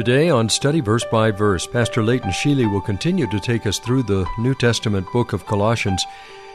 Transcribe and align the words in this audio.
Today 0.00 0.30
on 0.30 0.48
Study 0.48 0.80
Verse 0.80 1.04
by 1.04 1.30
Verse, 1.30 1.66
Pastor 1.66 2.02
Leighton 2.02 2.30
Sheely 2.30 2.64
will 2.72 2.80
continue 2.80 3.26
to 3.26 3.38
take 3.38 3.66
us 3.66 3.78
through 3.78 4.04
the 4.04 4.26
New 4.38 4.54
Testament 4.54 5.06
book 5.12 5.34
of 5.34 5.44
Colossians 5.44 6.02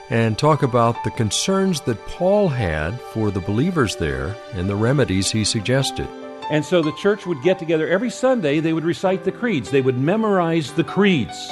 and 0.09 0.35
talk 0.35 0.63
about 0.63 0.95
the 1.04 1.12
concerns 1.12 1.80
that 1.81 2.04
Paul 2.08 2.48
had 2.48 2.99
for 3.13 3.30
the 3.30 3.41
believers 3.41 3.98
there 3.98 4.35
and 4.54 4.68
the 4.68 4.76
remedies 4.76 5.30
he 5.30 5.45
suggested. 5.45 6.08
And 6.49 6.66
so 6.66 6.81
the 6.81 6.91
church 6.94 7.27
would 7.27 7.44
get 7.44 7.59
together 7.59 7.88
every 7.88 8.09
Sunday, 8.09 8.62
they 8.62 8.73
would 8.73 8.84
recite 8.84 9.23
the 9.23 9.31
creeds, 9.31 9.70
they 9.70 9.82
would 9.82 9.99
memorize 9.99 10.71
the 10.73 10.84
creeds 10.84 11.48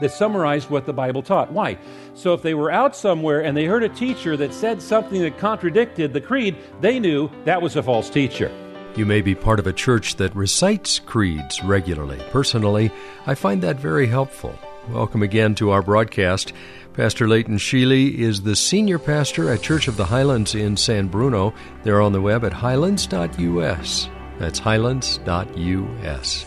that 0.00 0.10
summarized 0.10 0.70
what 0.70 0.86
the 0.86 0.92
Bible 0.92 1.22
taught. 1.22 1.52
Why? 1.52 1.78
So 2.14 2.34
if 2.34 2.42
they 2.42 2.54
were 2.54 2.72
out 2.72 2.96
somewhere 2.96 3.44
and 3.44 3.56
they 3.56 3.66
heard 3.66 3.84
a 3.84 3.88
teacher 3.88 4.36
that 4.38 4.52
said 4.52 4.82
something 4.82 5.22
that 5.22 5.38
contradicted 5.38 6.12
the 6.12 6.20
creed, 6.20 6.56
they 6.80 6.98
knew 6.98 7.30
that 7.44 7.62
was 7.62 7.76
a 7.76 7.82
false 7.84 8.10
teacher. 8.10 8.50
You 8.96 9.06
may 9.06 9.20
be 9.20 9.34
part 9.34 9.60
of 9.60 9.66
a 9.66 9.72
church 9.72 10.16
that 10.16 10.34
recites 10.34 10.98
creeds 10.98 11.62
regularly. 11.62 12.18
Personally, 12.30 12.90
I 13.26 13.34
find 13.34 13.62
that 13.62 13.78
very 13.78 14.06
helpful. 14.06 14.58
Welcome 14.90 15.22
again 15.22 15.54
to 15.56 15.70
our 15.70 15.82
broadcast. 15.82 16.52
Pastor 16.94 17.28
Leighton 17.28 17.58
Sheely 17.58 18.14
is 18.14 18.42
the 18.42 18.56
senior 18.56 18.98
pastor 18.98 19.52
at 19.52 19.62
Church 19.62 19.86
of 19.86 19.96
the 19.96 20.06
Highlands 20.06 20.54
in 20.54 20.76
San 20.76 21.06
Bruno. 21.06 21.54
They're 21.84 22.00
on 22.00 22.12
the 22.12 22.20
web 22.20 22.44
at 22.44 22.52
highlands.us. 22.52 24.08
That's 24.38 24.58
highlands.us. 24.58 26.46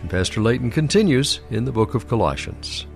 And 0.00 0.10
Pastor 0.10 0.40
Leighton 0.40 0.70
continues 0.70 1.40
in 1.50 1.64
the 1.66 1.72
book 1.72 1.94
of 1.94 2.08
Colossians. 2.08 2.86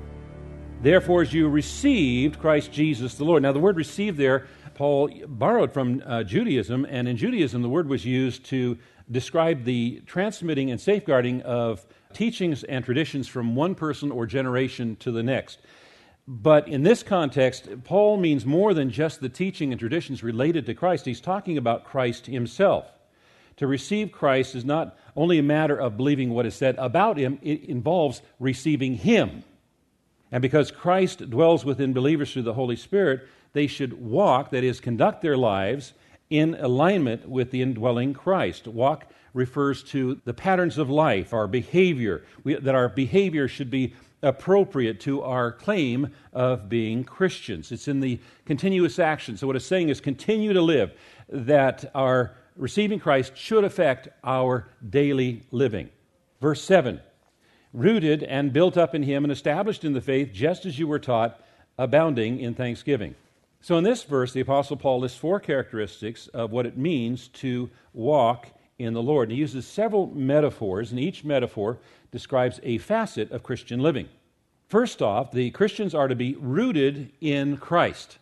Therefore, 0.81 1.23
as 1.23 1.33
you 1.33 1.49
received 1.49 2.39
Christ 2.39 2.73
Jesus 2.73 3.15
the 3.15 3.25
Lord. 3.25 3.43
Now, 3.43 3.53
the 3.53 3.59
word 3.59 3.77
received 3.77 4.17
there, 4.17 4.47
Paul 4.75 5.11
borrowed 5.27 5.73
from 5.73 6.03
uh, 6.05 6.23
Judaism, 6.25 6.85
and 6.89 7.07
in 7.09 7.17
Judaism, 7.17 7.63
the 7.63 7.69
word 7.69 7.89
was 7.89 8.05
used 8.05 8.45
to 8.47 8.79
describe 9.11 9.65
the 9.65 10.03
transmitting 10.07 10.71
and 10.71 10.81
safeguarding 10.81 11.43
of 11.43 11.85
teachings 12.13 12.65
and 12.65 12.85
traditions 12.85 13.29
from 13.29 13.55
one 13.55 13.75
person 13.75 14.11
or 14.11 14.27
generation 14.27 14.97
to 14.97 15.11
the 15.11 15.23
next. 15.23 15.59
But 16.27 16.69
in 16.69 16.83
this 16.83 17.03
context, 17.03 17.69
Paul 17.85 18.17
means 18.17 18.47
more 18.47 18.73
than 18.73 18.91
just 18.91 19.21
the 19.21 19.29
teaching 19.29 19.73
and 19.73 19.79
traditions 19.79 20.23
related 20.23 20.65
to 20.67 20.75
Christ. 20.75 21.05
He's 21.05 21.21
talking 21.21 21.59
about 21.59 21.85
Christ 21.85 22.27
himself. 22.27 22.87
To 23.57 23.67
receive 23.67 24.11
Christ 24.11 24.55
is 24.55 24.65
not 24.65 24.97
only 25.15 25.39
a 25.39 25.43
matter 25.43 25.77
of 25.77 25.97
believing 25.97 26.31
what 26.31 26.47
is 26.47 26.55
said 26.55 26.77
about 26.79 27.19
him, 27.19 27.39
it 27.43 27.65
involves 27.65 28.23
receiving 28.41 28.95
him. 28.95 29.45
And 30.33 30.43
because 30.43 30.71
Christ 30.73 31.31
dwells 31.31 31.65
within 31.65 31.93
believers 31.93 32.33
through 32.33 32.43
the 32.43 32.55
Holy 32.55 32.75
Spirit, 32.75 33.29
they 33.55 33.67
should 33.67 33.95
walk, 33.95 34.51
that 34.51 34.63
is, 34.63 34.81
conduct 34.81 35.23
their 35.23 35.37
lives 35.37 35.95
in 36.29 36.55
alignment 36.57 37.29
with 37.29 37.51
the 37.51 37.63
indwelling 37.63 38.13
Christ. 38.13 38.69
Walk 38.69 39.07
refers 39.33 39.83
to 39.85 40.21
the 40.25 40.35
patterns 40.35 40.77
of 40.77 40.91
life, 40.91 41.33
our 41.33 41.47
behavior, 41.47 42.25
we, 42.45 42.55
that 42.55 42.75
our 42.75 42.89
behavior 42.89 43.49
should 43.49 43.71
be 43.71 43.95
appropriate 44.23 45.01
to 45.01 45.23
our 45.23 45.53
claim 45.53 46.13
of 46.33 46.69
being 46.69 47.05
Christians. 47.05 47.73
It's 47.73 47.89
in 47.89 48.01
the 48.01 48.19
continuous 48.47 48.99
action. 48.99 49.37
So, 49.37 49.47
what 49.47 49.57
it's 49.57 49.67
saying 49.67 49.89
is 49.89 50.01
continue 50.01 50.53
to 50.53 50.63
live, 50.63 50.93
that 51.29 51.91
our 51.95 52.35
receiving 52.57 52.99
Christ 52.99 53.37
should 53.37 53.65
affect 53.65 54.09
our 54.23 54.69
daily 54.89 55.43
living. 55.51 55.91
Verse 56.41 56.63
7 56.63 57.01
rooted 57.73 58.23
and 58.23 58.53
built 58.53 58.77
up 58.77 58.95
in 58.95 59.03
Him 59.03 59.25
and 59.25 59.33
established 59.33 59.85
in 59.85 59.93
the 59.93 60.01
faith, 60.01 60.31
just 60.33 60.65
as 60.65 60.79
you 60.79 60.87
were 60.87 61.01
taught, 61.01 61.41
abounding 61.77 62.39
in 62.39 62.55
thanksgiving. 62.55 63.17
So, 63.65 63.79
in 63.79 63.85
this 63.85 64.03
verse, 64.03 64.35
the 64.35 64.43
Apostle 64.43 64.77
Paul 64.77 65.01
lists 65.01 65.17
four 65.17 65.41
characteristics 65.41 66.27
of 66.35 66.53
what 66.53 66.67
it 66.67 66.77
means 66.77 67.29
to 67.29 67.71
walk 67.95 68.49
in 68.79 68.93
the 68.93 69.03
Lord. 69.03 69.31
And 69.31 69.33
he 69.33 69.41
uses 69.41 69.67
several 69.67 70.09
metaphors, 70.09 70.91
and 70.91 71.01
each 71.01 71.25
metaphor 71.25 71.79
describes 72.11 72.61
a 72.63 72.77
facet 72.77 73.31
of 73.31 73.43
Christian 73.43 73.81
living. 73.81 74.11
First 74.69 75.01
off, 75.01 75.33
the 75.33 75.51
Christians 75.53 75.95
are 75.95 76.09
to 76.09 76.15
be 76.15 76.35
rooted 76.35 77.11
in 77.23 77.57
Christ. 77.57 78.19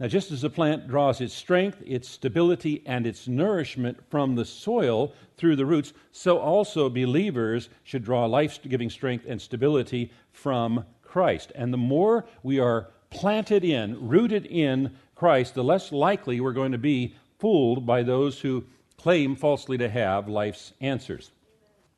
Now, 0.00 0.08
just 0.08 0.32
as 0.32 0.42
a 0.42 0.50
plant 0.50 0.88
draws 0.88 1.20
its 1.20 1.32
strength, 1.32 1.80
its 1.86 2.08
stability, 2.08 2.82
and 2.86 3.06
its 3.06 3.28
nourishment 3.28 3.98
from 4.10 4.34
the 4.34 4.44
soil 4.44 5.14
through 5.36 5.54
the 5.54 5.64
roots, 5.64 5.92
so 6.10 6.38
also 6.38 6.88
believers 6.88 7.68
should 7.84 8.02
draw 8.02 8.26
life 8.26 8.58
giving 8.68 8.90
strength 8.90 9.26
and 9.28 9.40
stability 9.40 10.10
from 10.32 10.84
Christ. 11.04 11.52
And 11.54 11.72
the 11.72 11.78
more 11.78 12.26
we 12.42 12.58
are 12.58 12.88
planted 13.10 13.64
in, 13.64 14.08
rooted 14.08 14.46
in 14.46 14.96
Christ, 15.14 15.54
the 15.54 15.64
less 15.64 15.92
likely 15.92 16.40
we're 16.40 16.52
going 16.52 16.72
to 16.72 16.78
be 16.78 17.16
fooled 17.38 17.86
by 17.86 18.02
those 18.02 18.40
who 18.40 18.64
claim 18.96 19.36
falsely 19.36 19.78
to 19.78 19.88
have 19.88 20.28
life's 20.28 20.72
answers. 20.80 21.30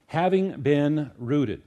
Having 0.07 0.61
been 0.63 1.11
rooted, 1.19 1.63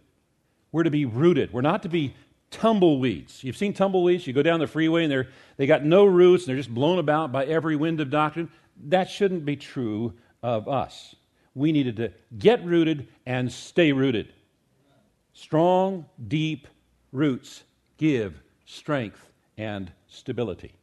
we're 0.71 0.83
to 0.83 0.91
be 0.91 1.05
rooted. 1.05 1.53
We're 1.53 1.61
not 1.61 1.83
to 1.83 1.89
be 1.89 2.15
tumbleweeds. 2.49 3.43
You've 3.43 3.57
seen 3.57 3.73
tumbleweeds? 3.73 4.27
You 4.27 4.33
go 4.33 4.43
down 4.43 4.59
the 4.59 4.67
freeway 4.67 5.03
and 5.03 5.11
they're, 5.11 5.27
they 5.57 5.67
got 5.67 5.83
no 5.83 6.05
roots 6.05 6.43
and 6.43 6.49
they're 6.49 6.57
just 6.57 6.73
blown 6.73 6.99
about 6.99 7.31
by 7.31 7.45
every 7.45 7.75
wind 7.75 7.99
of 7.99 8.09
doctrine. 8.09 8.49
That 8.85 9.09
shouldn't 9.09 9.45
be 9.45 9.55
true 9.55 10.13
of 10.41 10.67
us. 10.67 11.15
We 11.53 11.71
needed 11.71 11.97
to 11.97 12.11
get 12.37 12.63
rooted 12.65 13.07
and 13.25 13.51
stay 13.51 13.91
rooted. 13.91 14.33
Strong, 15.33 16.05
deep 16.27 16.67
roots 17.11 17.63
give 17.97 18.41
strength 18.65 19.30
and 19.57 19.91
stability. 20.07 20.73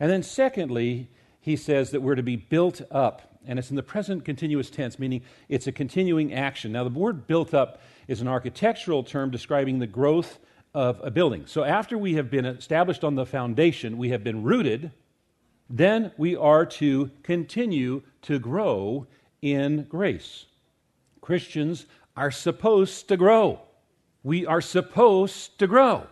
And 0.00 0.10
then, 0.10 0.22
secondly, 0.22 1.08
he 1.40 1.56
says 1.56 1.90
that 1.90 2.02
we're 2.02 2.14
to 2.14 2.22
be 2.22 2.36
built 2.36 2.82
up. 2.90 3.22
And 3.46 3.58
it's 3.58 3.70
in 3.70 3.76
the 3.76 3.82
present 3.82 4.24
continuous 4.24 4.70
tense, 4.70 4.98
meaning 4.98 5.22
it's 5.48 5.66
a 5.66 5.72
continuing 5.72 6.34
action. 6.34 6.72
Now, 6.72 6.84
the 6.84 6.90
word 6.90 7.26
built 7.26 7.54
up 7.54 7.80
is 8.06 8.20
an 8.20 8.28
architectural 8.28 9.02
term 9.02 9.30
describing 9.30 9.78
the 9.78 9.86
growth 9.86 10.38
of 10.74 11.00
a 11.02 11.10
building. 11.10 11.46
So, 11.46 11.64
after 11.64 11.96
we 11.96 12.14
have 12.14 12.30
been 12.30 12.44
established 12.44 13.04
on 13.04 13.14
the 13.14 13.26
foundation, 13.26 13.96
we 13.96 14.10
have 14.10 14.22
been 14.22 14.42
rooted, 14.42 14.92
then 15.70 16.12
we 16.16 16.36
are 16.36 16.66
to 16.66 17.10
continue 17.22 18.02
to 18.22 18.38
grow 18.38 19.06
in 19.42 19.84
grace. 19.84 20.46
Christians 21.20 21.86
are 22.16 22.30
supposed 22.30 23.08
to 23.08 23.16
grow. 23.16 23.60
We 24.22 24.46
are 24.46 24.60
supposed 24.60 25.58
to 25.58 25.66
grow. 25.66 26.06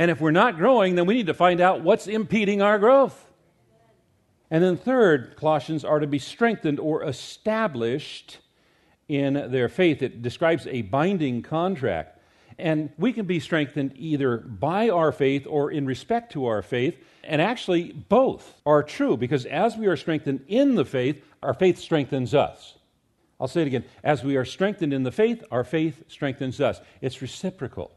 And 0.00 0.10
if 0.10 0.18
we're 0.18 0.30
not 0.30 0.56
growing, 0.56 0.94
then 0.94 1.04
we 1.04 1.12
need 1.12 1.26
to 1.26 1.34
find 1.34 1.60
out 1.60 1.82
what's 1.82 2.06
impeding 2.06 2.62
our 2.62 2.78
growth. 2.78 3.30
And 4.50 4.64
then, 4.64 4.78
third, 4.78 5.36
Colossians 5.36 5.84
are 5.84 6.00
to 6.00 6.06
be 6.06 6.18
strengthened 6.18 6.80
or 6.80 7.04
established 7.04 8.38
in 9.08 9.34
their 9.50 9.68
faith. 9.68 10.00
It 10.00 10.22
describes 10.22 10.66
a 10.66 10.80
binding 10.80 11.42
contract. 11.42 12.18
And 12.58 12.88
we 12.96 13.12
can 13.12 13.26
be 13.26 13.40
strengthened 13.40 13.92
either 13.94 14.38
by 14.38 14.88
our 14.88 15.12
faith 15.12 15.46
or 15.46 15.70
in 15.70 15.84
respect 15.84 16.32
to 16.32 16.46
our 16.46 16.62
faith. 16.62 16.96
And 17.22 17.42
actually, 17.42 17.92
both 17.92 18.58
are 18.64 18.82
true 18.82 19.18
because 19.18 19.44
as 19.44 19.76
we 19.76 19.86
are 19.86 19.98
strengthened 19.98 20.46
in 20.48 20.76
the 20.76 20.86
faith, 20.86 21.22
our 21.42 21.52
faith 21.52 21.78
strengthens 21.78 22.32
us. 22.32 22.78
I'll 23.38 23.48
say 23.48 23.60
it 23.60 23.66
again. 23.66 23.84
As 24.02 24.24
we 24.24 24.36
are 24.36 24.46
strengthened 24.46 24.94
in 24.94 25.02
the 25.02 25.12
faith, 25.12 25.44
our 25.50 25.62
faith 25.62 26.04
strengthens 26.08 26.58
us. 26.58 26.80
It's 27.02 27.20
reciprocal. 27.20 27.90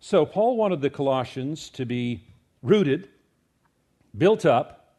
So, 0.00 0.26
Paul 0.26 0.56
wanted 0.56 0.80
the 0.80 0.90
Colossians 0.90 1.70
to 1.70 1.84
be 1.84 2.24
rooted, 2.62 3.08
built 4.16 4.44
up, 4.44 4.94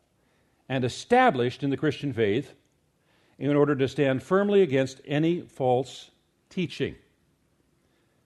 and 0.70 0.84
established 0.84 1.64
in 1.64 1.70
the 1.70 1.78
Christian 1.78 2.14
faith 2.14 2.54
in 3.40 3.56
order 3.56 3.76
to 3.76 3.88
stand 3.88 4.24
firmly 4.24 4.62
against 4.62 5.02
any 5.06 5.42
false 5.42 6.12
teaching. 6.50 6.96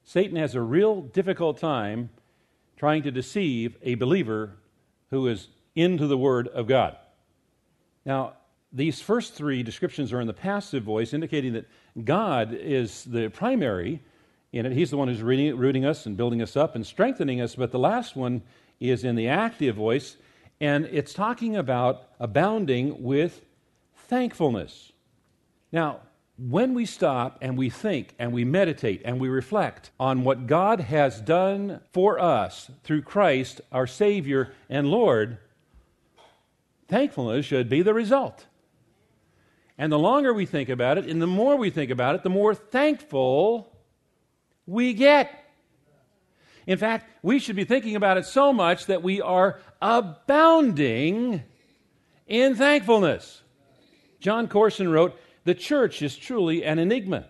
Satan 0.04 0.38
has 0.38 0.56
a 0.56 0.62
real 0.62 1.02
difficult 1.02 1.58
time 1.58 2.10
trying 2.78 3.04
to 3.04 3.12
deceive 3.12 3.78
a 3.84 3.96
believer 3.96 4.56
who 5.10 5.28
is 5.28 5.50
into 5.76 6.08
the 6.08 6.18
Word 6.18 6.48
of 6.48 6.68
God. 6.68 6.98
Now, 8.06 8.34
these 8.74 9.02
first 9.02 9.36
three 9.36 9.64
descriptions 9.64 10.12
are 10.14 10.22
in 10.22 10.28
the 10.28 10.34
passive 10.34 10.84
voice, 10.84 11.14
indicating 11.14 11.54
that 11.54 11.70
God 12.04 12.54
is 12.54 13.04
the 13.04 13.30
primary 13.30 14.02
in 14.52 14.66
it. 14.66 14.74
He's 14.74 14.90
the 14.90 14.98
one 14.98 15.08
who's 15.08 15.22
rooting, 15.22 15.56
rooting 15.58 15.86
us 15.86 16.06
and 16.06 16.18
building 16.18 16.42
us 16.42 16.56
up 16.56 16.76
and 16.76 16.86
strengthening 16.86 17.40
us. 17.42 17.56
But 17.56 17.72
the 17.72 17.80
last 17.80 18.16
one 18.16 18.42
is 18.80 19.04
in 19.04 19.16
the 19.16 19.28
active 19.28 19.76
voice, 19.76 20.18
and 20.60 20.86
it's 20.86 21.14
talking 21.14 21.56
about 21.56 22.08
abounding 22.20 23.02
with 23.04 23.42
thankfulness. 23.96 24.92
Now, 25.72 26.02
when 26.38 26.74
we 26.74 26.86
stop 26.86 27.38
and 27.42 27.58
we 27.58 27.70
think 27.70 28.16
and 28.18 28.34
we 28.34 28.44
meditate 28.44 29.02
and 29.06 29.20
we 29.20 29.30
reflect 29.30 29.92
on 30.00 30.24
what 30.24 30.48
God 30.48 30.80
has 30.80 31.22
done 31.22 31.82
for 31.94 32.20
us 32.20 32.72
through 32.84 33.04
Christ, 33.04 33.62
our 33.72 33.86
Savior 33.86 34.52
and 34.68 34.90
Lord, 34.90 35.38
thankfulness 36.88 37.46
should 37.46 37.70
be 37.70 37.84
the 37.84 37.94
result. 37.94 38.48
And 39.78 39.92
the 39.92 40.00
longer 40.00 40.34
we 40.34 40.46
think 40.46 40.70
about 40.70 40.98
it 40.98 41.06
and 41.06 41.22
the 41.22 41.28
more 41.28 41.56
we 41.56 41.70
think 41.70 41.92
about 41.92 42.16
it, 42.16 42.24
the 42.24 42.30
more 42.30 42.56
thankful 42.56 43.71
we 44.72 44.94
get. 44.94 45.30
In 46.66 46.78
fact, 46.78 47.10
we 47.22 47.40
should 47.40 47.56
be 47.56 47.66
thinking 47.66 47.96
about 47.96 48.18
it 48.18 48.26
so 48.26 48.54
much 48.54 48.86
that 48.86 49.04
we 49.04 49.22
are 49.22 49.60
abounding 49.82 51.44
in 52.28 52.56
thankfulness. 52.56 53.42
Jon 54.20 54.48
Courson 54.48 54.90
wrote, 54.90 55.20
The 55.44 55.56
church 55.56 56.02
is 56.02 56.16
truly 56.16 56.64
an 56.64 56.80
enigma, 56.80 57.28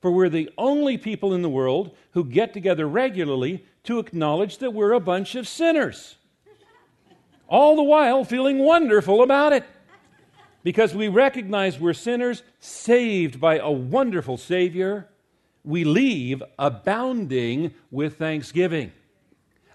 for 0.00 0.10
we're 0.10 0.28
the 0.28 0.50
only 0.58 0.98
people 0.98 1.32
in 1.32 1.42
the 1.42 1.48
world 1.48 1.96
who 2.12 2.24
get 2.24 2.52
together 2.52 2.86
regularly 2.86 3.64
to 3.84 3.98
acknowledge 3.98 4.58
that 4.58 4.74
we're 4.74 4.92
a 4.92 5.00
bunch 5.00 5.34
of 5.34 5.48
sinners, 5.48 6.16
all 7.48 7.76
the 7.76 7.82
while 7.82 8.24
feeling 8.24 8.58
wonderful 8.58 9.22
about 9.22 9.52
it. 9.52 9.64
Because 10.62 10.94
we 10.94 11.08
recognize 11.08 11.80
we're 11.80 11.94
sinners 11.94 12.42
saved 12.58 13.40
by 13.40 13.56
a 13.56 13.70
wonderful 13.70 14.36
Savior 14.36 15.09
we 15.64 15.84
leave 15.84 16.42
abounding 16.58 17.74
with 17.90 18.18
thanksgiving. 18.18 18.92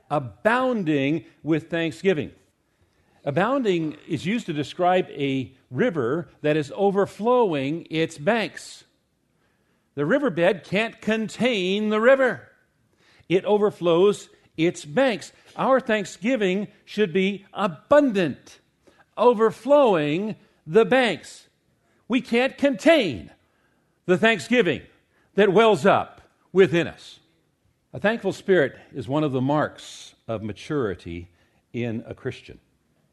Abounding 0.09 1.25
with 1.43 1.69
thanksgiving. 1.69 2.31
Abounding 3.23 3.97
is 4.07 4.25
used 4.25 4.45
to 4.45 4.53
describe 4.53 5.07
a 5.09 5.51
river 5.71 6.29
that 6.41 6.57
is 6.57 6.71
overflowing 6.75 7.87
its 7.89 8.17
banks. 8.17 8.83
The 9.95 10.05
riverbed 10.05 10.63
can't 10.63 10.99
contain 11.01 11.89
the 11.89 12.01
river, 12.01 12.49
it 13.27 13.45
overflows 13.45 14.29
its 14.57 14.85
banks. 14.85 15.31
Our 15.55 15.79
thanksgiving 15.79 16.67
should 16.85 17.11
be 17.11 17.45
abundant, 17.53 18.59
overflowing 19.17 20.35
the 20.67 20.85
banks. 20.85 21.47
We 22.07 22.21
can't 22.21 22.57
contain 22.57 23.31
the 24.05 24.17
thanksgiving 24.17 24.83
that 25.35 25.53
wells 25.53 25.85
up 25.85 26.21
within 26.51 26.87
us. 26.87 27.19
A 27.93 27.99
thankful 27.99 28.33
spirit 28.33 28.77
is 28.93 29.07
one 29.07 29.23
of 29.23 29.31
the 29.31 29.41
marks 29.41 30.15
of 30.27 30.43
maturity 30.43 31.29
in 31.71 32.03
a 32.07 32.13
Christian. 32.13 32.59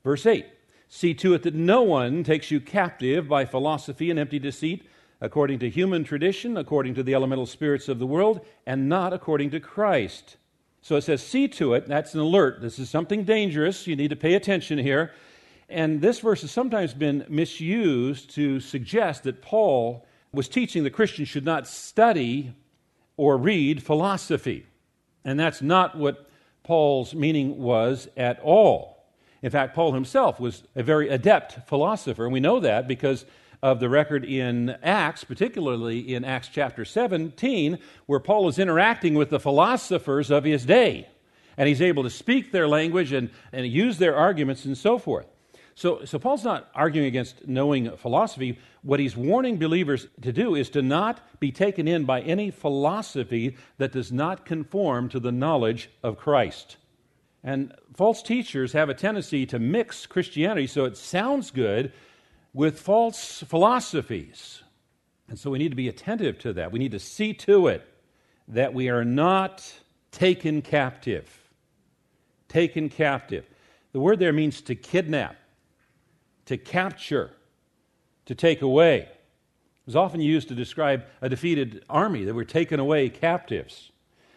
Verse 0.03 0.27
8 0.27 0.47
See 0.89 1.15
to 1.15 1.35
it 1.35 1.43
that 1.43 1.55
no 1.55 1.83
one 1.83 2.23
takes 2.23 2.51
you 2.51 2.61
captive 2.61 3.29
by 3.29 3.45
philosophy 3.45 4.11
and 4.11 4.19
empty 4.19 4.39
deceit, 4.39 4.87
according 5.21 5.59
to 5.61 5.71
human 5.71 6.05
tradition, 6.05 6.57
according 6.57 6.95
to 6.95 7.03
the 7.03 7.15
elemental 7.15 7.47
spirits 7.47 7.89
of 7.89 7.99
the 7.99 8.07
world, 8.07 8.41
and 8.67 8.89
not 8.89 9.13
according 9.13 9.51
to 9.51 9.61
Christ. 9.61 10.37
So 10.83 10.97
it 10.97 11.03
says, 11.03 11.23
See 11.23 11.49
to 11.49 11.75
it. 11.75 11.87
That's 11.87 12.15
an 12.15 12.21
alert. 12.21 12.61
This 12.61 12.79
is 12.79 12.91
something 12.91 13.25
dangerous. 13.25 13.87
You 13.87 13.97
need 13.97 14.11
to 14.11 14.17
pay 14.17 14.35
attention 14.35 14.79
here. 14.79 15.13
And 15.69 16.03
this 16.03 16.21
verse 16.21 16.43
has 16.43 16.51
sometimes 16.51 16.93
been 16.93 17.25
misused 17.29 18.31
to 18.35 18.61
suggest 18.61 19.23
that 19.23 19.41
Paul 19.41 20.05
was 20.33 20.49
teaching 20.49 20.83
the 20.83 20.91
Christians 20.91 21.29
should 21.29 21.45
not 21.45 21.67
study 21.67 22.55
or 23.17 23.37
read 23.37 23.83
philosophy. 23.83 24.67
And 25.25 25.39
that's 25.39 25.61
not 25.61 25.97
what 25.97 26.29
Paul's 26.63 27.15
meaning 27.15 27.59
was 27.59 28.09
at 28.17 28.41
all. 28.41 29.05
In 29.43 29.51
fact, 29.51 29.75
Paul 29.75 29.93
himself 29.93 30.41
was 30.41 30.63
a 30.75 30.83
very 30.83 31.09
adept 31.09 31.69
philosopher, 31.69 32.25
and 32.25 32.33
we 32.33 32.41
know 32.41 32.61
that 32.61 32.89
because 32.89 33.27
of 33.63 33.79
the 33.79 33.89
record 33.89 34.25
in 34.25 34.71
Acts, 34.83 35.23
particularly 35.23 36.15
in 36.15 36.25
Acts 36.25 36.49
chapter 36.49 36.85
17, 36.85 37.79
where 38.07 38.21
Paul 38.21 38.49
is 38.49 38.59
interacting 38.59 39.15
with 39.15 39.31
the 39.31 39.39
philosophers 39.39 40.31
of 40.31 40.45
his 40.45 40.65
day. 40.65 41.09
And 41.57 41.69
he's 41.69 41.83
able 41.83 42.03
to 42.03 42.11
speak 42.11 42.51
their 42.51 42.67
language 42.67 43.13
and, 43.13 43.31
and 43.53 43.67
use 43.67 43.99
their 43.99 44.17
arguments 44.17 44.65
and 44.65 44.77
so 44.77 44.99
forth. 44.99 45.27
So, 45.75 46.05
so 46.05 46.19
Paul's 46.19 46.45
not 46.45 46.71
arguing 46.75 47.07
against 47.07 47.47
knowing 47.49 47.97
philosophy. 47.97 48.59
What 48.83 49.01
he's 49.01 49.17
warning 49.17 49.59
believers 49.59 50.07
to 50.21 50.33
do 50.33 50.55
is 50.55 50.71
to 50.71 50.83
not 50.83 51.21
be 51.41 51.51
taken 51.51 51.89
in 51.89 52.05
by 52.05 52.21
any 52.21 52.51
philosophy 52.51 53.57
that 53.79 53.93
does 53.93 54.13
not 54.13 54.45
conform 54.45 55.09
to 55.11 55.21
the 55.21 55.33
knowledge 55.33 55.91
of 56.03 56.19
Christ. 56.19 56.77
And 57.43 57.75
false 57.95 58.23
teachers 58.23 58.73
have 58.73 58.89
a 58.89 58.95
tendency 58.95 59.47
to 59.47 59.59
mix 59.59 60.07
Christianity 60.07 60.67
so 60.67 60.85
it 60.85 60.97
sounds 60.97 61.51
good 61.51 61.93
with 62.53 62.81
false 62.81 63.43
philosophies. 63.43 64.63
And 65.29 65.39
so 65.39 65.51
we 65.51 65.59
need 65.59 65.71
to 65.71 65.77
be 65.77 65.89
attentive 65.89 66.39
to 66.41 66.53
that. 66.55 66.73
We 66.73 66.79
need 66.79 66.93
to 66.93 66.99
see 66.99 67.33
to 67.35 67.69
it 67.69 67.89
that 68.49 68.75
we 68.75 68.91
are 68.91 69.05
not 69.05 69.65
taken 70.11 70.61
captive. 70.61 71.29
Taken 72.49 72.91
captive. 72.91 73.47
The 73.93 74.01
word 74.01 74.19
there 74.19 74.33
means 74.33 74.61
to 74.63 74.75
kidnap 74.75 75.37
to 76.47 76.57
capture, 76.57 77.31
to 78.27 78.35
take 78.35 78.63
away. 78.63 78.99
It 78.99 79.87
was 79.87 79.97
often 79.97 80.21
used 80.21 80.49
to 80.49 80.55
describe 80.55 81.05
a 81.21 81.29
defeated 81.29 81.85
army 81.91 82.25
that 82.25 82.35
were 82.35 82.45
taken 82.45 82.79
away 82.79 83.09
captives. 83.09 83.91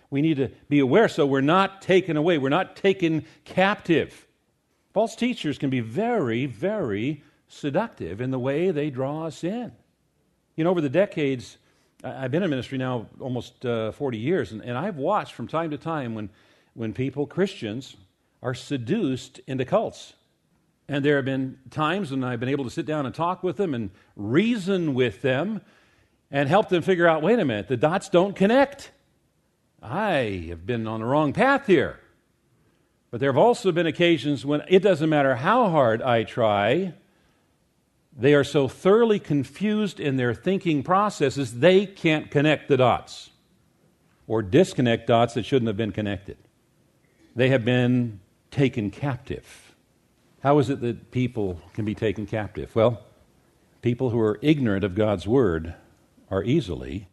We 0.10 0.22
need 0.22 0.38
to 0.38 0.50
be 0.70 0.80
aware 0.80 1.08
so 1.08 1.26
we're 1.26 1.42
not 1.42 1.82
taken 1.82 2.18
away, 2.18 2.38
we're 2.38 2.50
not 2.50 2.76
taken 2.76 3.26
captive. 3.44 4.28
False 4.94 5.16
teachers 5.16 5.58
can 5.58 5.70
be 5.70 5.82
very, 5.82 6.46
very 6.46 7.24
seductive 7.48 8.22
in 8.22 8.32
the 8.32 8.40
way 8.40 8.72
they 8.72 8.90
draw 8.90 9.26
us 9.26 9.44
in. 9.44 9.72
You 10.56 10.64
know, 10.64 10.70
over 10.70 10.82
the 10.82 10.90
decades, 10.90 11.58
I've 12.04 12.32
been 12.32 12.44
in 12.44 12.50
ministry 12.50 12.78
now 12.78 13.08
almost 13.20 13.66
uh, 13.66 13.92
40 13.92 14.18
years, 14.18 14.52
and, 14.52 14.62
and 14.62 14.78
I've 14.78 14.98
watched 14.98 15.34
from 15.34 15.48
time 15.48 15.72
to 15.72 15.78
time 15.78 16.16
when, 16.16 16.30
when 16.76 16.94
people, 16.94 17.26
Christians, 17.26 17.98
are 18.42 18.54
seduced 18.54 19.40
into 19.48 19.66
cults. 19.66 20.14
And 20.88 21.04
there 21.04 21.16
have 21.16 21.26
been 21.26 21.58
times 21.72 22.12
when 22.12 22.24
I've 22.24 22.40
been 22.40 22.50
able 22.50 22.64
to 22.64 22.70
sit 22.70 22.86
down 22.86 23.06
and 23.06 23.16
talk 23.16 23.42
with 23.44 23.58
them 23.58 23.74
and 23.74 23.90
reason 24.16 24.94
with 24.94 25.22
them 25.22 25.62
and 26.30 26.48
help 26.48 26.70
them 26.70 26.84
figure 26.84 27.08
out 27.08 27.24
wait 27.24 27.40
a 27.40 27.46
minute, 27.46 27.68
the 27.68 27.78
dots 27.78 28.10
don't 28.10 28.36
connect. 28.36 28.92
I 29.82 30.46
have 30.50 30.66
been 30.66 30.88
on 30.88 31.00
the 31.00 31.06
wrong 31.06 31.34
path 31.34 31.66
here. 31.68 32.00
But 33.12 33.20
there 33.20 33.30
have 33.30 33.38
also 33.38 33.72
been 33.72 33.88
occasions 33.88 34.46
when 34.46 34.64
it 34.68 34.80
doesn't 34.80 35.10
matter 35.10 35.36
how 35.36 35.70
hard 35.70 36.02
I 36.02 36.24
try, 36.24 36.94
they 38.18 38.34
are 38.34 38.44
so 38.44 38.68
thoroughly 38.68 39.20
confused 39.20 40.00
in 40.00 40.18
their 40.18 40.34
thinking 40.34 40.84
processes, 40.84 41.60
they 41.60 41.86
can't 41.86 42.30
connect 42.32 42.68
the 42.68 42.78
dots 42.78 43.32
or 44.28 44.42
disconnect 44.42 45.08
dots 45.08 45.34
that 45.36 45.46
shouldn't 45.46 45.68
have 45.68 45.78
been 45.78 45.92
connected. 45.92 46.38
They 47.36 47.50
have 47.50 47.66
been 47.66 48.20
taken 48.52 48.92
captive. 48.92 49.65
How 50.46 50.60
is 50.60 50.70
it 50.70 50.80
that 50.82 51.10
people 51.10 51.60
can 51.74 51.86
be 51.86 51.96
taken 51.96 52.28
captive? 52.28 52.76
Well, 52.76 53.02
people 53.82 54.12
who 54.12 54.20
are 54.20 54.38
ignorant 54.44 54.84
of 54.84 54.94
God's 54.94 55.26
word 55.26 55.74
are 56.30 56.44
easily 56.44 57.08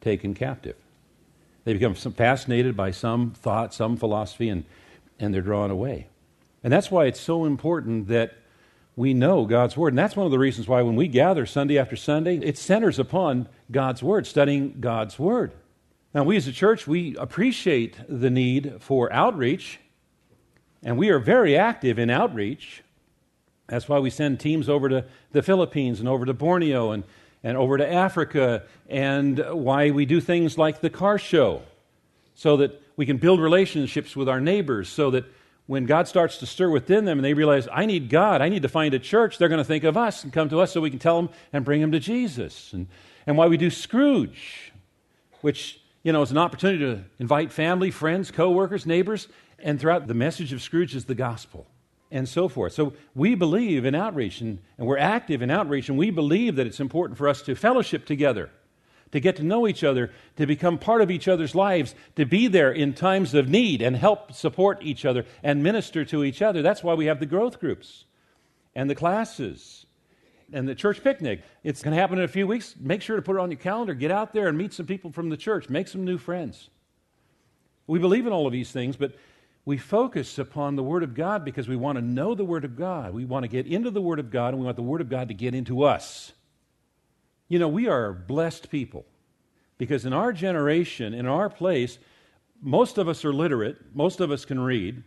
taken 0.00 0.34
captive. 0.34 0.74
They 1.62 1.74
become 1.74 1.94
fascinated 1.94 2.76
by 2.76 2.90
some 2.90 3.30
thought, 3.30 3.72
some 3.72 3.96
philosophy, 3.96 4.48
and, 4.48 4.64
and 5.20 5.32
they're 5.32 5.42
drawn 5.42 5.70
away. 5.70 6.08
And 6.64 6.72
that's 6.72 6.90
why 6.90 7.04
it's 7.04 7.20
so 7.20 7.44
important 7.44 8.08
that 8.08 8.34
we 8.96 9.14
know 9.14 9.46
God's 9.46 9.76
Word. 9.76 9.92
And 9.92 9.98
that's 9.98 10.16
one 10.16 10.26
of 10.26 10.32
the 10.32 10.40
reasons 10.40 10.66
why 10.66 10.82
when 10.82 10.96
we 10.96 11.06
gather 11.06 11.46
Sunday 11.46 11.78
after 11.78 11.94
Sunday, 11.94 12.38
it 12.38 12.58
centers 12.58 12.98
upon 12.98 13.48
God's 13.70 14.02
Word, 14.02 14.26
studying 14.26 14.80
God's 14.80 15.20
Word. 15.20 15.52
Now, 16.12 16.24
we 16.24 16.36
as 16.36 16.48
a 16.48 16.52
church, 16.52 16.88
we 16.88 17.14
appreciate 17.14 17.96
the 18.08 18.28
need 18.28 18.78
for 18.80 19.12
outreach 19.12 19.78
and 20.82 20.98
we 20.98 21.10
are 21.10 21.18
very 21.18 21.56
active 21.56 21.98
in 21.98 22.10
outreach. 22.10 22.82
That's 23.68 23.88
why 23.88 23.98
we 23.98 24.10
send 24.10 24.40
teams 24.40 24.68
over 24.68 24.88
to 24.88 25.04
the 25.30 25.42
Philippines 25.42 26.00
and 26.00 26.08
over 26.08 26.24
to 26.26 26.34
Borneo 26.34 26.90
and, 26.90 27.04
and 27.42 27.56
over 27.56 27.78
to 27.78 27.90
Africa, 27.90 28.64
and 28.88 29.38
why 29.52 29.90
we 29.90 30.06
do 30.06 30.20
things 30.20 30.58
like 30.58 30.80
the 30.80 30.90
car 30.90 31.18
show, 31.18 31.62
so 32.34 32.56
that 32.58 32.82
we 32.96 33.06
can 33.06 33.16
build 33.16 33.40
relationships 33.40 34.14
with 34.14 34.28
our 34.28 34.40
neighbors, 34.40 34.88
so 34.88 35.10
that 35.10 35.24
when 35.66 35.86
God 35.86 36.08
starts 36.08 36.38
to 36.38 36.46
stir 36.46 36.68
within 36.68 37.04
them 37.04 37.18
and 37.18 37.24
they 37.24 37.34
realize, 37.34 37.68
I 37.72 37.86
need 37.86 38.10
God, 38.10 38.42
I 38.42 38.48
need 38.48 38.62
to 38.62 38.68
find 38.68 38.92
a 38.94 38.98
church, 38.98 39.38
they're 39.38 39.48
going 39.48 39.58
to 39.58 39.64
think 39.64 39.84
of 39.84 39.96
us 39.96 40.24
and 40.24 40.32
come 40.32 40.48
to 40.50 40.60
us 40.60 40.72
so 40.72 40.80
we 40.80 40.90
can 40.90 40.98
tell 40.98 41.22
them 41.22 41.30
and 41.52 41.64
bring 41.64 41.80
them 41.80 41.92
to 41.92 42.00
Jesus. 42.00 42.72
And, 42.72 42.88
and 43.26 43.36
why 43.36 43.46
we 43.46 43.56
do 43.56 43.70
Scrooge, 43.70 44.72
which 45.40 45.80
you 46.02 46.12
know, 46.12 46.22
is 46.22 46.32
an 46.32 46.38
opportunity 46.38 46.84
to 46.84 47.04
invite 47.18 47.52
family, 47.52 47.90
friends, 47.90 48.30
coworkers, 48.30 48.86
neighbors, 48.86 49.28
and 49.62 49.80
throughout 49.80 50.06
the 50.06 50.14
message 50.14 50.52
of 50.52 50.60
Scrooge 50.60 50.94
is 50.94 51.06
the 51.06 51.14
gospel 51.14 51.66
and 52.10 52.28
so 52.28 52.48
forth. 52.48 52.74
So 52.74 52.92
we 53.14 53.34
believe 53.34 53.86
in 53.86 53.94
outreach 53.94 54.42
and, 54.42 54.58
and 54.76 54.86
we're 54.86 54.98
active 54.98 55.40
in 55.40 55.50
outreach, 55.50 55.88
and 55.88 55.96
we 55.96 56.10
believe 56.10 56.56
that 56.56 56.66
it's 56.66 56.80
important 56.80 57.16
for 57.16 57.28
us 57.28 57.40
to 57.42 57.54
fellowship 57.54 58.04
together, 58.04 58.50
to 59.12 59.20
get 59.20 59.36
to 59.36 59.42
know 59.42 59.66
each 59.66 59.82
other, 59.82 60.10
to 60.36 60.46
become 60.46 60.78
part 60.78 61.00
of 61.00 61.10
each 61.10 61.26
other's 61.28 61.54
lives, 61.54 61.94
to 62.16 62.26
be 62.26 62.48
there 62.48 62.70
in 62.70 62.92
times 62.92 63.32
of 63.32 63.48
need 63.48 63.80
and 63.80 63.96
help 63.96 64.32
support 64.32 64.82
each 64.82 65.04
other 65.06 65.24
and 65.42 65.62
minister 65.62 66.04
to 66.04 66.22
each 66.22 66.42
other. 66.42 66.60
That's 66.60 66.82
why 66.82 66.94
we 66.94 67.06
have 67.06 67.20
the 67.20 67.26
growth 67.26 67.60
groups 67.60 68.04
and 68.74 68.90
the 68.90 68.94
classes. 68.94 69.86
and 70.52 70.68
the 70.68 70.74
church 70.74 71.02
picnic. 71.02 71.42
It's 71.64 71.82
going 71.82 71.94
to 71.94 72.00
happen 72.00 72.18
in 72.18 72.24
a 72.24 72.28
few 72.28 72.46
weeks. 72.46 72.74
Make 72.78 73.02
sure 73.02 73.16
to 73.16 73.22
put 73.22 73.36
it 73.36 73.40
on 73.40 73.50
your 73.50 73.58
calendar. 73.58 73.94
Get 73.94 74.10
out 74.10 74.32
there 74.32 74.48
and 74.48 74.58
meet 74.58 74.72
some 74.72 74.86
people 74.86 75.10
from 75.10 75.30
the 75.30 75.36
church. 75.36 75.68
Make 75.68 75.88
some 75.88 76.04
new 76.04 76.18
friends. 76.18 76.68
We 77.86 77.98
believe 77.98 78.26
in 78.26 78.32
all 78.32 78.46
of 78.46 78.52
these 78.52 78.70
things, 78.70 78.96
but 78.96 79.14
we 79.64 79.78
focus 79.78 80.38
upon 80.38 80.74
the 80.74 80.82
Word 80.82 81.02
of 81.02 81.14
God 81.14 81.44
because 81.44 81.68
we 81.68 81.76
want 81.76 81.96
to 81.96 82.02
know 82.02 82.34
the 82.34 82.44
Word 82.44 82.64
of 82.64 82.76
God. 82.76 83.14
We 83.14 83.24
want 83.24 83.44
to 83.44 83.48
get 83.48 83.66
into 83.66 83.90
the 83.90 84.02
Word 84.02 84.18
of 84.18 84.30
God, 84.30 84.48
and 84.48 84.58
we 84.58 84.64
want 84.64 84.76
the 84.76 84.82
Word 84.82 85.00
of 85.00 85.08
God 85.08 85.28
to 85.28 85.34
get 85.34 85.54
into 85.54 85.84
us. 85.84 86.32
You 87.48 87.58
know, 87.58 87.68
we 87.68 87.86
are 87.86 88.12
blessed 88.12 88.70
people 88.70 89.04
because 89.78 90.04
in 90.04 90.12
our 90.12 90.32
generation, 90.32 91.14
in 91.14 91.26
our 91.26 91.48
place, 91.48 91.98
most 92.60 92.98
of 92.98 93.08
us 93.08 93.24
are 93.24 93.32
literate, 93.32 93.94
most 93.94 94.20
of 94.20 94.30
us 94.30 94.44
can 94.44 94.60
read, 94.60 95.02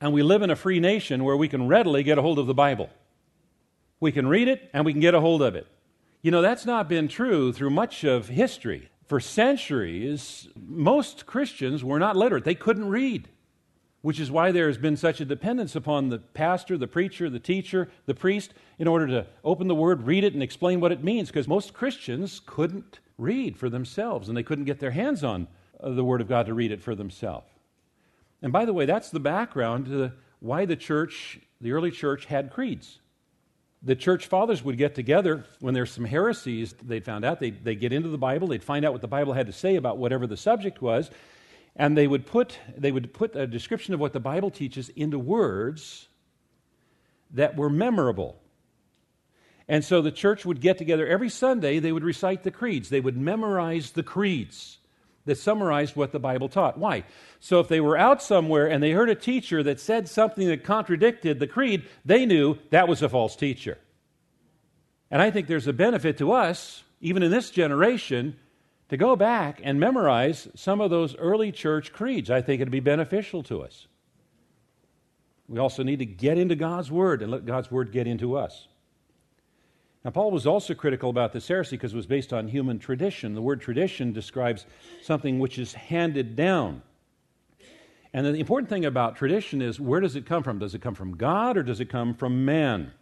and 0.00 0.12
we 0.12 0.22
live 0.22 0.42
in 0.42 0.50
a 0.50 0.56
free 0.56 0.80
nation 0.80 1.24
where 1.24 1.36
we 1.36 1.48
can 1.48 1.66
readily 1.66 2.02
get 2.02 2.18
a 2.18 2.22
hold 2.22 2.38
of 2.38 2.46
the 2.46 2.54
Bible. 2.54 2.90
We 4.00 4.12
can 4.12 4.28
read 4.28 4.48
it 4.48 4.70
and 4.72 4.84
we 4.84 4.92
can 4.92 5.00
get 5.00 5.14
a 5.14 5.20
hold 5.20 5.42
of 5.42 5.56
it. 5.56 5.66
You 6.22 6.30
know, 6.30 6.42
that's 6.42 6.66
not 6.66 6.88
been 6.88 7.08
true 7.08 7.52
through 7.52 7.70
much 7.70 8.04
of 8.04 8.28
history. 8.28 8.90
For 9.06 9.18
centuries, 9.18 10.48
most 10.54 11.26
Christians 11.26 11.82
were 11.82 11.98
not 11.98 12.16
literate, 12.16 12.44
they 12.44 12.54
couldn't 12.54 12.88
read 12.88 13.28
which 14.02 14.20
is 14.20 14.30
why 14.30 14.52
there 14.52 14.68
has 14.68 14.78
been 14.78 14.96
such 14.96 15.20
a 15.20 15.24
dependence 15.24 15.74
upon 15.74 16.08
the 16.08 16.18
pastor, 16.18 16.78
the 16.78 16.86
preacher, 16.86 17.28
the 17.28 17.40
teacher, 17.40 17.88
the 18.06 18.14
priest, 18.14 18.54
in 18.78 18.86
order 18.86 19.06
to 19.06 19.26
open 19.44 19.66
the 19.66 19.74
word, 19.74 20.02
read 20.02 20.24
it, 20.24 20.34
and 20.34 20.42
explain 20.42 20.80
what 20.80 20.92
it 20.92 21.02
means, 21.02 21.28
because 21.28 21.48
most 21.48 21.74
Christians 21.74 22.40
couldn't 22.46 23.00
read 23.16 23.56
for 23.56 23.68
themselves, 23.68 24.28
and 24.28 24.36
they 24.36 24.42
couldn't 24.42 24.66
get 24.66 24.78
their 24.78 24.92
hands 24.92 25.24
on 25.24 25.48
uh, 25.80 25.90
the 25.90 26.04
word 26.04 26.20
of 26.20 26.28
God 26.28 26.46
to 26.46 26.54
read 26.54 26.70
it 26.70 26.80
for 26.80 26.94
themselves. 26.94 27.48
And 28.40 28.52
by 28.52 28.64
the 28.64 28.72
way, 28.72 28.86
that's 28.86 29.10
the 29.10 29.20
background 29.20 29.86
to 29.86 30.12
why 30.38 30.64
the 30.64 30.76
church, 30.76 31.40
the 31.60 31.72
early 31.72 31.90
church, 31.90 32.26
had 32.26 32.52
creeds. 32.52 33.00
The 33.82 33.96
church 33.96 34.26
fathers 34.26 34.64
would 34.64 34.78
get 34.78 34.94
together 34.94 35.44
when 35.60 35.74
there's 35.74 35.90
some 35.90 36.04
heresies 36.04 36.74
they'd 36.82 37.04
found 37.04 37.24
out. 37.24 37.40
They'd, 37.40 37.64
they'd 37.64 37.80
get 37.80 37.92
into 37.92 38.08
the 38.08 38.18
Bible, 38.18 38.48
they'd 38.48 38.62
find 38.62 38.84
out 38.84 38.92
what 38.92 39.02
the 39.02 39.08
Bible 39.08 39.32
had 39.32 39.46
to 39.46 39.52
say 39.52 39.76
about 39.76 39.98
whatever 39.98 40.26
the 40.26 40.36
subject 40.36 40.80
was, 40.80 41.10
and 41.78 41.96
they 41.96 42.08
would 42.08 42.26
put 42.26 42.58
they 42.76 42.92
would 42.92 43.14
put 43.14 43.36
a 43.36 43.46
description 43.46 43.94
of 43.94 44.00
what 44.00 44.12
the 44.12 44.20
bible 44.20 44.50
teaches 44.50 44.90
into 44.90 45.18
words 45.18 46.08
that 47.30 47.56
were 47.56 47.70
memorable. 47.70 48.40
And 49.70 49.84
so 49.84 50.00
the 50.00 50.10
church 50.10 50.46
would 50.46 50.62
get 50.62 50.78
together 50.78 51.06
every 51.06 51.28
sunday 51.28 51.78
they 51.78 51.92
would 51.92 52.04
recite 52.04 52.42
the 52.42 52.50
creeds. 52.50 52.88
They 52.88 53.00
would 53.00 53.16
memorize 53.16 53.92
the 53.92 54.02
creeds 54.02 54.78
that 55.24 55.36
summarized 55.36 55.94
what 55.94 56.10
the 56.10 56.18
bible 56.18 56.48
taught. 56.48 56.78
Why? 56.78 57.04
So 57.38 57.60
if 57.60 57.68
they 57.68 57.80
were 57.80 57.96
out 57.96 58.22
somewhere 58.22 58.66
and 58.66 58.82
they 58.82 58.92
heard 58.92 59.10
a 59.10 59.14
teacher 59.14 59.62
that 59.62 59.78
said 59.78 60.08
something 60.08 60.48
that 60.48 60.64
contradicted 60.64 61.38
the 61.38 61.46
creed 61.46 61.86
they 62.04 62.26
knew 62.26 62.58
that 62.70 62.88
was 62.88 63.02
a 63.02 63.08
false 63.08 63.36
teacher. 63.36 63.78
And 65.10 65.22
i 65.22 65.30
think 65.30 65.46
there's 65.46 65.68
a 65.68 65.72
benefit 65.72 66.18
to 66.18 66.32
us 66.32 66.82
even 67.00 67.22
in 67.22 67.30
this 67.30 67.50
generation 67.50 68.36
to 68.88 68.96
go 68.96 69.16
back 69.16 69.60
and 69.62 69.78
memorize 69.78 70.48
some 70.54 70.80
of 70.80 70.90
those 70.90 71.16
early 71.16 71.52
church 71.52 71.92
creeds. 71.92 72.30
I 72.30 72.40
think 72.40 72.60
it'd 72.60 72.72
be 72.72 72.80
beneficial 72.80 73.42
to 73.44 73.62
us. 73.62 73.86
We 75.48 75.58
also 75.58 75.82
need 75.82 75.98
to 75.98 76.06
get 76.06 76.38
into 76.38 76.54
God's 76.54 76.90
Word 76.90 77.22
and 77.22 77.30
let 77.30 77.46
God's 77.46 77.70
Word 77.70 77.92
get 77.92 78.06
into 78.06 78.36
us. 78.36 78.68
Now, 80.04 80.10
Paul 80.10 80.30
was 80.30 80.46
also 80.46 80.74
critical 80.74 81.10
about 81.10 81.32
this 81.32 81.48
heresy 81.48 81.76
because 81.76 81.92
it 81.92 81.96
was 81.96 82.06
based 82.06 82.32
on 82.32 82.48
human 82.48 82.78
tradition. 82.78 83.34
The 83.34 83.42
word 83.42 83.60
tradition 83.60 84.12
describes 84.12 84.64
something 85.02 85.38
which 85.38 85.58
is 85.58 85.74
handed 85.74 86.36
down. 86.36 86.82
And 88.12 88.24
the 88.24 88.34
important 88.34 88.70
thing 88.70 88.84
about 88.84 89.16
tradition 89.16 89.60
is 89.60 89.80
where 89.80 90.00
does 90.00 90.16
it 90.16 90.24
come 90.24 90.42
from? 90.42 90.60
Does 90.60 90.74
it 90.74 90.80
come 90.80 90.94
from 90.94 91.16
God 91.16 91.56
or 91.56 91.62
does 91.62 91.80
it 91.80 91.90
come 91.90 92.14
from 92.14 92.44
man? 92.44 92.92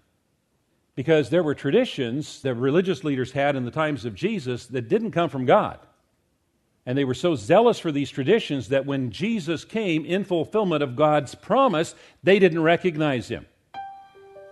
Because 0.97 1.29
there 1.29 1.43
were 1.43 1.55
traditions 1.55 2.43
that 2.43 2.55
religious 2.55 3.05
leaders 3.05 3.31
had 3.31 3.55
in 3.55 3.65
the 3.65 3.71
times 3.71 4.05
of 4.05 4.15
Jesus 4.15 4.67
that 4.67 4.89
didn't 4.89 5.13
come 5.13 5.29
from 5.29 5.45
God. 5.45 5.79
And 6.87 6.97
they 6.97 7.05
were 7.05 7.15
so 7.15 7.35
zealous 7.35 7.79
for 7.79 7.93
these 7.93 8.11
traditions 8.11 8.69
that 8.69 8.87
when 8.87 9.11
Jesus 9.11 9.65
came 9.65 10.05
in 10.05 10.25
fulfillment 10.25 10.83
of 10.83 10.97
God's 10.97 11.35
promise, 11.35 11.95
they 12.23 12.39
didn't 12.39 12.63
recognize 12.63 13.29
him 13.29 13.47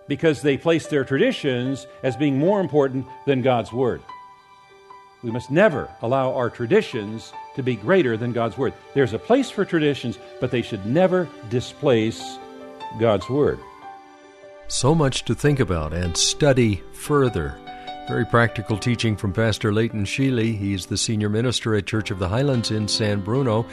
because 0.06 0.42
they 0.42 0.58
placed 0.58 0.90
their 0.90 1.04
traditions 1.04 1.86
as 2.02 2.16
being 2.16 2.38
more 2.38 2.60
important 2.60 3.06
than 3.26 3.40
God's 3.40 3.72
word. 3.72 4.02
We 5.22 5.30
must 5.30 5.50
never 5.50 5.88
allow 6.02 6.34
our 6.34 6.50
traditions 6.50 7.32
to 7.56 7.62
be 7.62 7.76
greater 7.76 8.18
than 8.18 8.32
God's 8.32 8.58
word. 8.58 8.74
There's 8.92 9.14
a 9.14 9.18
place 9.18 9.48
for 9.48 9.64
traditions, 9.64 10.18
but 10.40 10.50
they 10.50 10.60
should 10.60 10.84
never 10.84 11.26
displace 11.48 12.36
God's 12.98 13.30
word. 13.30 13.58
So 14.68 14.94
much 14.94 15.24
to 15.26 15.34
think 15.34 15.60
about 15.60 15.92
and 15.92 16.16
study 16.16 16.82
further. 16.92 17.56
Very 18.08 18.24
practical 18.24 18.78
teaching 18.78 19.16
from 19.16 19.32
Pastor 19.32 19.72
Leighton 19.72 20.04
Sheely. 20.04 20.56
He's 20.56 20.86
the 20.86 20.96
senior 20.96 21.28
minister 21.28 21.74
at 21.74 21.86
Church 21.86 22.10
of 22.10 22.18
the 22.18 22.28
Highlands 22.28 22.70
in 22.70 22.88
San 22.88 23.20
Bruno. 23.20 23.66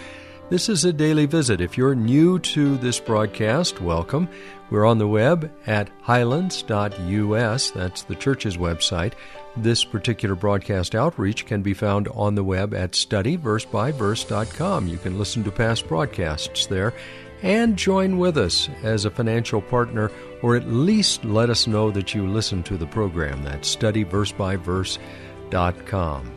This 0.49 0.67
is 0.67 0.83
a 0.83 0.91
daily 0.91 1.25
visit. 1.25 1.61
If 1.61 1.77
you're 1.77 1.95
new 1.95 2.37
to 2.39 2.75
this 2.77 2.99
broadcast, 2.99 3.79
welcome. 3.79 4.27
We're 4.69 4.85
on 4.85 4.97
the 4.97 5.07
web 5.07 5.49
at 5.65 5.89
highlands.us. 6.01 7.71
That's 7.71 8.03
the 8.03 8.15
church's 8.15 8.57
website. 8.57 9.13
This 9.55 9.85
particular 9.85 10.35
broadcast 10.35 10.93
outreach 10.93 11.45
can 11.45 11.61
be 11.61 11.73
found 11.73 12.09
on 12.09 12.35
the 12.35 12.43
web 12.43 12.73
at 12.73 12.91
studyversebyverse.com. 12.91 14.87
You 14.87 14.97
can 14.97 15.17
listen 15.17 15.43
to 15.45 15.51
past 15.51 15.87
broadcasts 15.87 16.65
there 16.67 16.93
and 17.41 17.77
join 17.77 18.17
with 18.17 18.37
us 18.37 18.69
as 18.83 19.05
a 19.05 19.11
financial 19.11 19.61
partner, 19.61 20.11
or 20.41 20.55
at 20.55 20.67
least 20.67 21.25
let 21.25 21.49
us 21.49 21.67
know 21.67 21.91
that 21.91 22.13
you 22.13 22.27
listen 22.27 22.63
to 22.63 22.77
the 22.77 22.87
program. 22.87 23.43
That's 23.43 23.75
studyversebyverse.com. 23.75 26.31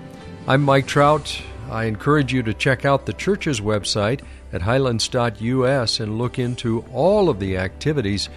I'm 0.46 0.62
Mike 0.62 0.86
Trout. 0.86 1.42
I 1.70 1.84
encourage 1.84 2.32
you 2.32 2.42
to 2.42 2.54
check 2.54 2.84
out 2.84 3.06
the 3.06 3.12
church's 3.12 3.60
website 3.60 4.22
at 4.52 4.62
highlands.us 4.62 6.00
and 6.00 6.18
look 6.18 6.38
into 6.38 6.84
all 6.92 7.28
of 7.28 7.40
the 7.40 7.56
activities 7.56 8.28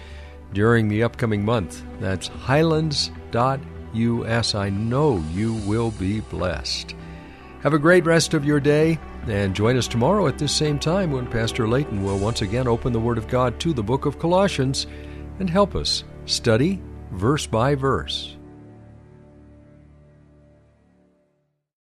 during 0.52 0.88
the 0.88 1.02
upcoming 1.02 1.44
month. 1.44 1.82
That's 2.00 2.28
highlands.us. 2.28 4.54
I 4.54 4.70
know 4.70 5.24
you 5.32 5.54
will 5.54 5.90
be 5.92 6.20
blessed. 6.20 6.94
Have 7.62 7.74
a 7.74 7.78
great 7.78 8.06
rest 8.06 8.34
of 8.34 8.44
your 8.44 8.60
day. 8.60 8.98
And 9.28 9.54
join 9.54 9.76
us 9.76 9.86
tomorrow 9.86 10.26
at 10.26 10.38
this 10.38 10.54
same 10.54 10.78
time 10.78 11.12
when 11.12 11.26
Pastor 11.26 11.68
Leighton 11.68 12.02
will 12.02 12.18
once 12.18 12.40
again 12.40 12.66
open 12.66 12.94
the 12.94 13.00
Word 13.00 13.18
of 13.18 13.28
God 13.28 13.60
to 13.60 13.74
the 13.74 13.82
book 13.82 14.06
of 14.06 14.18
Colossians 14.18 14.86
and 15.38 15.50
help 15.50 15.76
us 15.76 16.04
study 16.24 16.80
verse 17.12 17.46
by 17.46 17.74
verse. 17.74 18.37